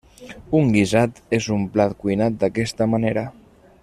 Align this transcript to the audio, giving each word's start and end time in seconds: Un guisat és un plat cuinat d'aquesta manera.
Un 0.59 0.71
guisat 0.75 1.21
és 1.39 1.49
un 1.57 1.67
plat 1.75 1.95
cuinat 2.05 2.41
d'aquesta 2.45 2.89
manera. 2.97 3.27